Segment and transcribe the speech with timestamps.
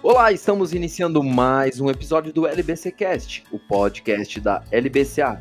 [0.00, 5.40] Olá, estamos iniciando mais um episódio do LBC Cast, o podcast da LBCA.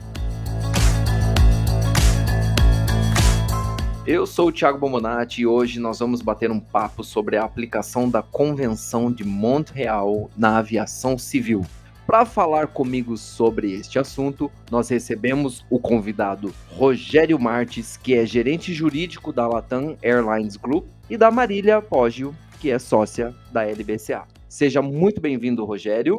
[4.07, 8.09] Eu sou o Thiago Bomonati e hoje nós vamos bater um papo sobre a aplicação
[8.09, 11.63] da Convenção de Montreal na aviação civil.
[12.07, 18.73] Para falar comigo sobre este assunto, nós recebemos o convidado Rogério Marques, que é gerente
[18.73, 24.36] jurídico da Latam Airlines Group, e da Marília Poggio, que é sócia da LBCA.
[24.49, 26.17] Seja muito bem-vindo, Rogério.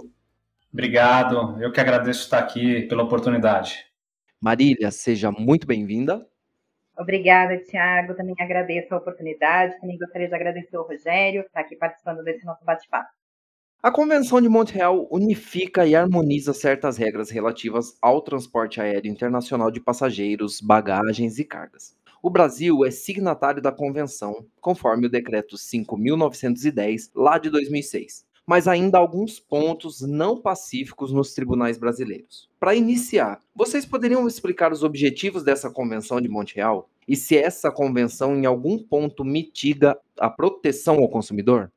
[0.72, 3.86] Obrigado, eu que agradeço estar aqui pela oportunidade.
[4.40, 6.26] Marília, seja muito bem-vinda.
[6.96, 8.14] Obrigada, Tiago.
[8.14, 9.80] Também agradeço a oportunidade.
[9.80, 13.08] Também gostaria de agradecer ao Rogério, que está aqui participando desse nosso bate-papo.
[13.82, 19.80] A Convenção de Montreal unifica e harmoniza certas regras relativas ao transporte aéreo internacional de
[19.80, 21.96] passageiros, bagagens e cargas.
[22.20, 28.26] O Brasil é signatário da convenção, conforme o decreto 5910, lá de 2006.
[28.44, 32.48] Mas ainda alguns pontos não pacíficos nos tribunais brasileiros.
[32.58, 38.36] Para iniciar, vocês poderiam explicar os objetivos dessa convenção de Montreal e se essa convenção
[38.36, 41.70] em algum ponto mitiga a proteção ao consumidor?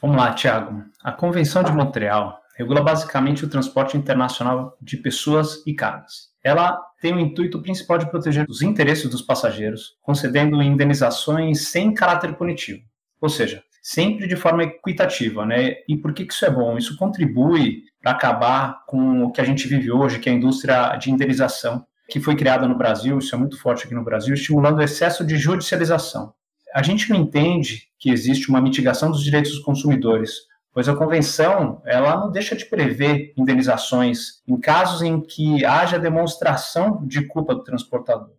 [0.00, 0.82] Vamos lá, Tiago.
[1.04, 7.14] A Convenção de Montreal regula basicamente o transporte internacional de pessoas e cargas ela tem
[7.14, 12.82] o intuito principal de proteger os interesses dos passageiros, concedendo indenizações sem caráter punitivo,
[13.20, 15.76] ou seja, sempre de forma equitativa, né?
[15.88, 16.76] E por que, isso é bom?
[16.76, 20.96] Isso contribui para acabar com o que a gente vive hoje, que é a indústria
[20.96, 24.78] de indenização, que foi criada no Brasil, isso é muito forte aqui no Brasil, estimulando
[24.78, 26.34] o excesso de judicialização.
[26.74, 30.32] A gente não entende que existe uma mitigação dos direitos dos consumidores,
[30.72, 37.04] pois a convenção ela não deixa de prever indenizações em casos em que haja demonstração
[37.06, 38.32] de culpa do transportador.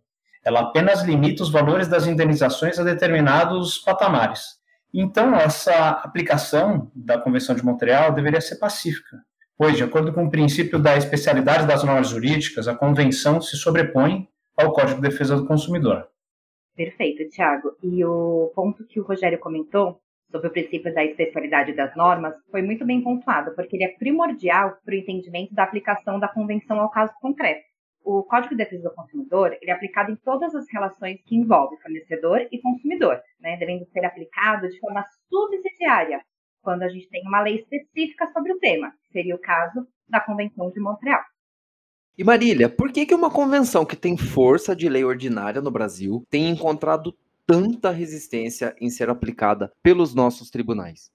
[0.44, 4.60] Ela apenas limita os valores das indenizações a determinados patamares.
[4.92, 9.18] Então, essa aplicação da Convenção de Montreal deveria ser pacífica,
[9.56, 14.28] pois, de acordo com o princípio da especialidade das normas jurídicas, a Convenção se sobrepõe
[14.56, 16.08] ao Código de Defesa do Consumidor.
[16.76, 17.74] Perfeito, Tiago.
[17.82, 20.01] E o ponto que o Rogério comentou
[20.32, 24.78] sobre o princípio da especialidade das normas foi muito bem pontuado, porque ele é primordial
[24.84, 27.62] para o entendimento da aplicação da convenção ao caso concreto.
[28.04, 31.78] O Código de Defesa do Consumidor ele é aplicado em todas as relações que envolvem
[31.78, 36.20] fornecedor e consumidor, né, devendo ser aplicado de forma subsidiária,
[36.62, 40.20] quando a gente tem uma lei específica sobre o tema, que seria o caso da
[40.20, 41.22] Convenção de Montreal.
[42.16, 46.24] E Marília, por que, que uma convenção que tem força de lei ordinária no Brasil
[46.28, 47.14] tem encontrado
[47.46, 51.10] tanta resistência em ser aplicada pelos nossos tribunais?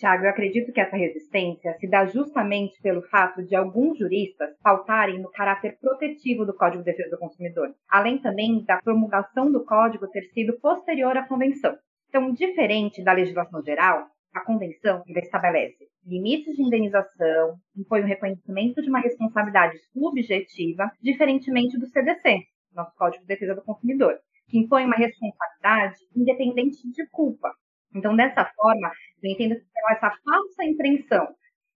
[0.00, 5.20] Tiago, eu acredito que essa resistência se dá justamente pelo fato de alguns juristas pautarem
[5.20, 10.08] no caráter protetivo do Código de Defesa do Consumidor, além também da promulgação do Código
[10.08, 11.76] ter sido posterior à Convenção.
[12.08, 18.88] Então, diferente da legislação geral, a Convenção estabelece limites de indenização, impõe o reconhecimento de
[18.88, 22.38] uma responsabilidade subjetiva, diferentemente do CDC,
[22.74, 24.18] nosso Código de Defesa do Consumidor,
[24.50, 27.54] que impõe uma responsabilidade independente de culpa.
[27.94, 28.90] Então, dessa forma,
[29.22, 31.28] eu entendo que essa falsa impressão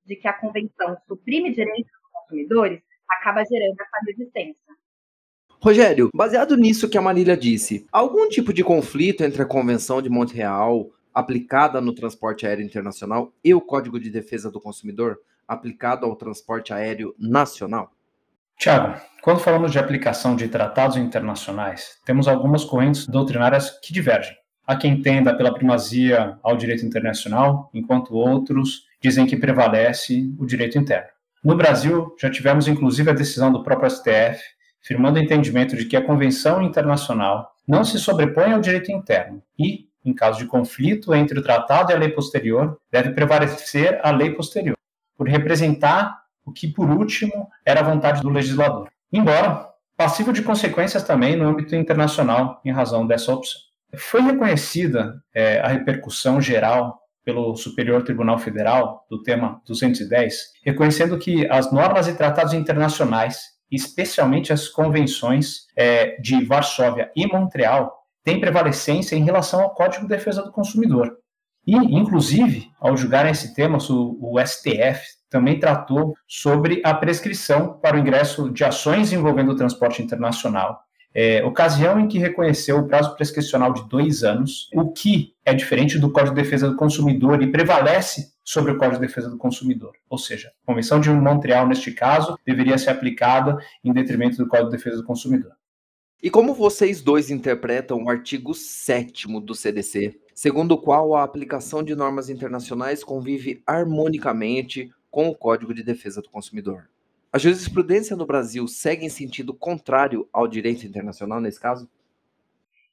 [0.05, 4.75] de que a convenção suprime direitos dos consumidores acaba gerando essa resistência.
[5.61, 10.11] Rogério, baseado nisso que a Marília disse, algum tipo de conflito entre a Convenção de
[10.11, 15.19] Montreal, aplicada no transporte aéreo internacional, e o Código de Defesa do Consumidor,
[15.49, 17.93] aplicado ao transporte aéreo nacional?
[18.59, 24.37] Tiago, quando falamos de aplicação de tratados internacionais, temos algumas correntes doutrinárias que divergem.
[24.67, 30.79] Há quem tenda pela primazia ao direito internacional, enquanto outros dizem que prevalece o direito
[30.79, 31.09] interno.
[31.43, 34.41] No Brasil, já tivemos inclusive a decisão do próprio STF,
[34.81, 39.89] firmando o entendimento de que a Convenção Internacional não se sobrepõe ao direito interno e,
[40.05, 44.31] em caso de conflito entre o tratado e a lei posterior, deve prevalecer a lei
[44.31, 44.77] posterior,
[45.17, 48.89] por representar o que, por último, era a vontade do legislador.
[49.13, 53.61] Embora passível de consequências também no âmbito internacional, em razão dessa opção.
[53.97, 60.35] Foi reconhecida é, a repercussão geral pelo Superior Tribunal Federal do tema 210,
[60.65, 68.05] reconhecendo que as normas e tratados internacionais, especialmente as convenções é, de Varsóvia e Montreal,
[68.23, 71.17] têm prevalecência em relação ao Código de Defesa do Consumidor.
[71.67, 75.03] E, inclusive, ao julgar esse tema, o, o STF
[75.35, 80.81] também tratou sobre a prescrição para o ingresso de ações envolvendo o transporte internacional,
[81.13, 85.99] é, ocasião em que reconheceu o prazo prescricional de dois anos, o que é diferente
[85.99, 89.95] do Código de Defesa do Consumidor e prevalece sobre o Código de Defesa do Consumidor.
[90.09, 94.71] Ou seja, a Convenção de Montreal, neste caso, deveria ser aplicada em detrimento do Código
[94.71, 95.51] de Defesa do Consumidor.
[96.23, 101.83] E como vocês dois interpretam o artigo 7 do CDC, segundo o qual a aplicação
[101.83, 106.91] de normas internacionais convive harmonicamente com o Código de Defesa do Consumidor.
[107.33, 111.89] A jurisprudência no Brasil segue em sentido contrário ao direito internacional nesse caso?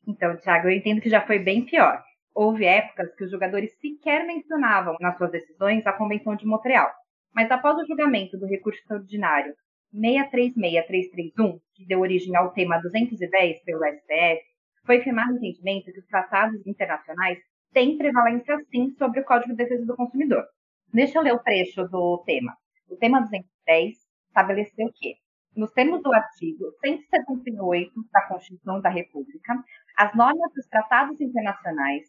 [0.08, 2.04] Então, Thiago, eu entendo que já foi bem pior.
[2.36, 6.92] Houve épocas que os jogadores sequer mencionavam nas suas decisões a Convenção de Montreal.
[7.34, 9.56] Mas após o julgamento do recurso extraordinário
[9.92, 14.44] 636331, que deu origem ao tema 210 pelo STF,
[14.86, 17.40] foi firmado o entendimento que os tratados internacionais
[17.74, 20.46] têm prevalência sim sobre o Código de Defesa do Consumidor.
[20.94, 22.54] Deixa eu ler o trecho do tema.
[22.90, 23.96] O tema 210
[24.28, 25.16] estabeleceu que,
[25.56, 29.64] nos termos do artigo 178 da Constituição da República,
[29.98, 32.04] as normas dos tratados internacionais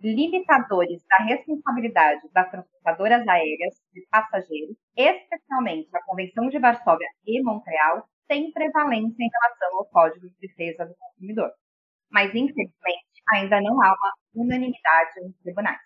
[0.00, 8.06] limitadores da responsabilidade das transportadoras aéreas de passageiros, especialmente a Convenção de Varsóvia e Montreal,
[8.28, 11.50] têm prevalência em relação ao Código de Defesa do Consumidor.
[12.10, 15.80] Mas, infelizmente, ainda não há uma unanimidade nos tribunais.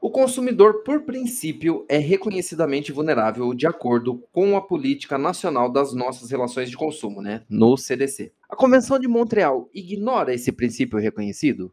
[0.00, 6.30] O consumidor, por princípio, é reconhecidamente vulnerável de acordo com a política nacional das nossas
[6.30, 8.32] relações de consumo, né, no CDC.
[8.48, 11.72] A Convenção de Montreal ignora esse princípio reconhecido?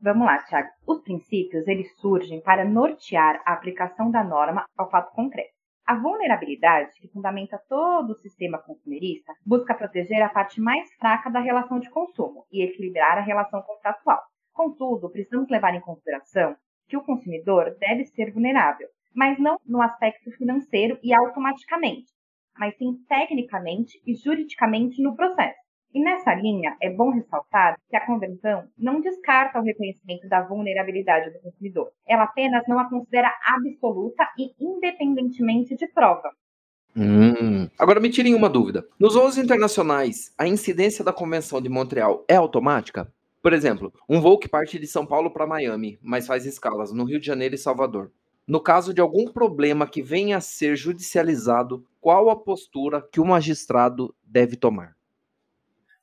[0.00, 0.68] Vamos lá, Tiago.
[0.86, 5.52] Os princípios eles surgem para nortear a aplicação da norma ao fato concreto.
[5.84, 11.40] A vulnerabilidade, que fundamenta todo o sistema consumerista, busca proteger a parte mais fraca da
[11.40, 14.22] relação de consumo e equilibrar a relação contratual.
[14.52, 16.54] Contudo, precisamos levar em consideração
[16.90, 22.12] que o consumidor deve ser vulnerável, mas não no aspecto financeiro e automaticamente,
[22.58, 25.58] mas sim tecnicamente e juridicamente no processo.
[25.94, 31.32] E nessa linha, é bom ressaltar que a Convenção não descarta o reconhecimento da vulnerabilidade
[31.32, 31.90] do consumidor.
[32.06, 36.30] Ela apenas não a considera absoluta e independentemente de prova.
[36.96, 37.68] Hum.
[37.78, 38.84] Agora me tirem uma dúvida.
[38.98, 43.12] Nos voos internacionais, a incidência da Convenção de Montreal é automática?
[43.42, 47.04] Por exemplo, um voo que parte de São Paulo para Miami, mas faz escalas no
[47.04, 48.12] Rio de Janeiro e Salvador.
[48.46, 53.24] No caso de algum problema que venha a ser judicializado, qual a postura que o
[53.24, 54.94] magistrado deve tomar?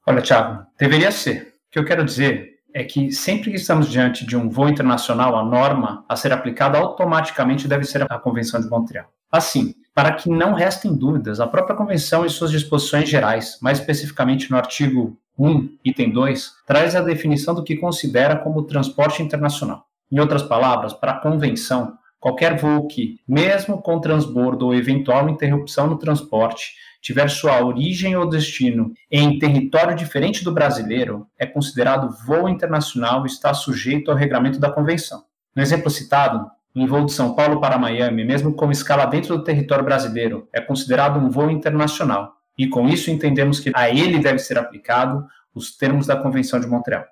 [0.06, 1.60] Olha, Thiago, deveria ser.
[1.68, 5.36] O que eu quero dizer é que sempre que estamos diante de um voo internacional,
[5.36, 9.12] a norma a ser aplicada automaticamente deve ser a Convenção de Montreal.
[9.32, 14.50] Assim, para que não restem dúvidas, a própria Convenção e suas disposições gerais, mais especificamente
[14.50, 19.86] no artigo 1, item 2, traz a definição do que considera como transporte internacional.
[20.12, 25.88] Em outras palavras, para a Convenção, qualquer voo que, mesmo com transbordo ou eventual interrupção
[25.88, 32.50] no transporte, tiver sua origem ou destino em território diferente do brasileiro, é considerado voo
[32.50, 35.24] internacional e está sujeito ao regramento da convenção.
[35.56, 39.44] No exemplo citado, um voo de São Paulo para Miami, mesmo com escala dentro do
[39.44, 42.37] território brasileiro, é considerado um voo internacional.
[42.58, 46.68] E com isso entendemos que a ele deve ser aplicado os termos da Convenção de
[46.68, 47.06] Montreal.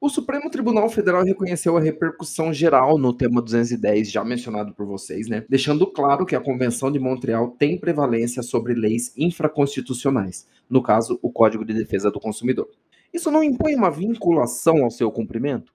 [0.00, 5.28] O Supremo Tribunal Federal reconheceu a repercussão geral no tema 210, já mencionado por vocês,
[5.28, 5.44] né?
[5.48, 11.30] Deixando claro que a Convenção de Montreal tem prevalência sobre leis infraconstitucionais, no caso, o
[11.30, 12.68] Código de Defesa do Consumidor.
[13.14, 15.72] Isso não impõe uma vinculação ao seu cumprimento?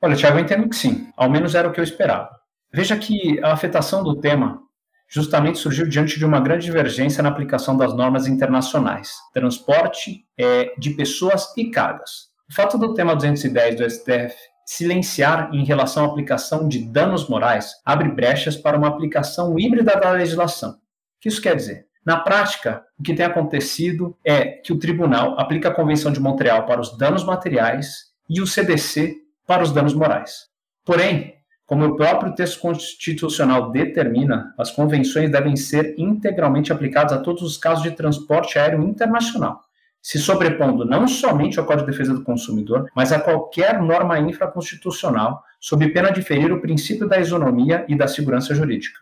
[0.00, 1.08] Olha, Tiago, eu entendo que sim.
[1.14, 2.30] Ao menos era o que eu esperava.
[2.72, 4.62] Veja que a afetação do tema
[5.08, 10.90] justamente surgiu diante de uma grande divergência na aplicação das normas internacionais, transporte é, de
[10.90, 12.28] pessoas e cargas.
[12.50, 14.34] O fato do tema 210 do STF
[14.66, 20.10] silenciar em relação à aplicação de danos morais abre brechas para uma aplicação híbrida da
[20.10, 20.72] legislação.
[20.72, 20.76] O
[21.20, 21.86] que isso quer dizer?
[22.04, 26.66] Na prática, o que tem acontecido é que o tribunal aplica a Convenção de Montreal
[26.66, 29.14] para os danos materiais e o CDC
[29.46, 30.48] para os danos morais.
[30.84, 31.34] Porém,
[31.68, 37.56] como o próprio texto constitucional determina, as convenções devem ser integralmente aplicadas a todos os
[37.56, 39.68] casos de transporte aéreo internacional
[40.00, 45.42] se sobrepondo não somente ao Código de Defesa do Consumidor, mas a qualquer norma infraconstitucional,
[45.60, 49.00] sob pena de ferir o princípio da isonomia e da segurança jurídica.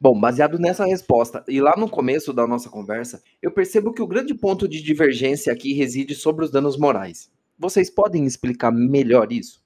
[0.00, 4.06] Bom, baseado nessa resposta e lá no começo da nossa conversa, eu percebo que o
[4.06, 7.30] grande ponto de divergência aqui reside sobre os danos morais.
[7.56, 9.61] Vocês podem explicar melhor isso?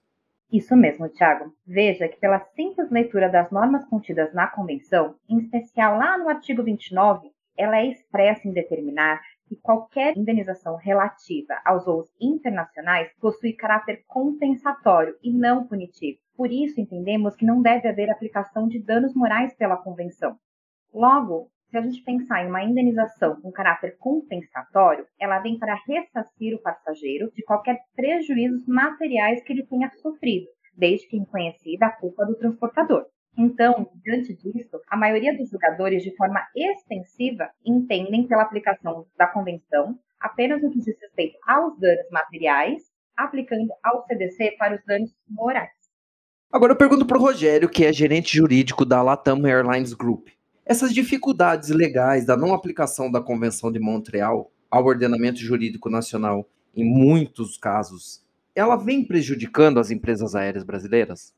[0.51, 1.53] Isso mesmo, Tiago.
[1.67, 6.63] Veja que pela simples leitura das normas contidas na Convenção, em especial lá no artigo
[6.63, 14.05] 29, ela é expressa em determinar que qualquer indenização relativa aos voos internacionais possui caráter
[14.07, 16.19] compensatório e não punitivo.
[16.37, 20.37] Por isso, entendemos que não deve haver aplicação de danos morais pela Convenção.
[20.93, 26.55] Logo, se a gente pensar em uma indenização com caráter compensatório, ela vem para ressarcir
[26.55, 32.25] o passageiro de qualquer prejuízos materiais que ele tenha sofrido, desde que conhecida a culpa
[32.25, 33.05] do transportador.
[33.37, 39.99] Então, diante disso, a maioria dos jogadores, de forma extensiva, entendem pela aplicação da convenção
[40.19, 45.71] apenas no que diz respeito aos danos materiais, aplicando ao CDC para os danos morais.
[46.51, 50.29] Agora eu pergunto para o Rogério, que é gerente jurídico da Latam Airlines Group.
[50.69, 56.45] Essas dificuldades legais da não aplicação da Convenção de Montreal ao ordenamento jurídico nacional,
[56.75, 58.21] em muitos casos,
[58.53, 61.33] ela vem prejudicando as empresas aéreas brasileiras?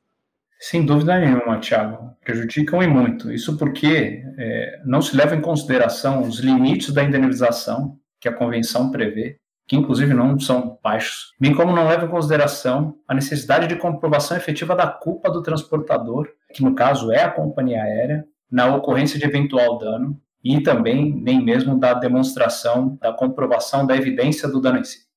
[0.58, 2.16] Sem dúvida nenhuma, Tiago.
[2.24, 3.30] Prejudicam e muito.
[3.30, 8.90] Isso porque é, não se leva em consideração os limites da indenização que a convenção
[8.90, 13.76] prevê, que inclusive não são baixos, bem como não leva em consideração a necessidade de
[13.76, 19.18] comprovação efetiva da culpa do transportador, que no caso é a companhia aérea, na ocorrência
[19.18, 24.78] de eventual dano, e também nem mesmo da demonstração, da comprovação da evidência do dano
[24.78, 25.08] em si.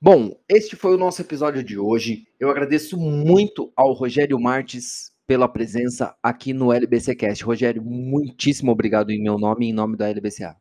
[0.00, 2.26] Bom, este foi o nosso episódio de hoje.
[2.38, 7.42] Eu agradeço muito ao Rogério Marques pela presença aqui no LBCcast.
[7.42, 10.54] Rogério, muitíssimo obrigado em meu nome e em nome da LBCA.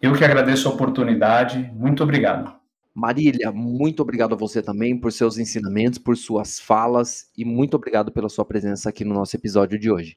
[0.00, 1.70] Eu que agradeço a oportunidade.
[1.74, 2.54] Muito obrigado.
[2.94, 8.10] Marília, muito obrigado a você também por seus ensinamentos, por suas falas e muito obrigado
[8.10, 10.16] pela sua presença aqui no nosso episódio de hoje.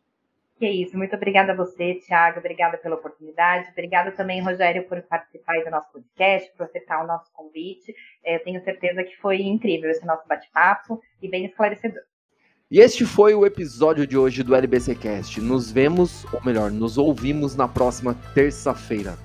[0.59, 5.01] Que é isso, muito obrigada a você, Thiago, obrigada pela oportunidade, obrigada também, Rogério, por
[5.03, 7.95] participar do nosso podcast, por aceitar o nosso convite.
[8.25, 12.01] É, eu tenho certeza que foi incrível esse nosso bate-papo e bem esclarecedor.
[12.69, 15.39] E este foi o episódio de hoje do LBCcast.
[15.39, 19.17] Nos vemos, ou melhor, nos ouvimos na próxima terça-feira.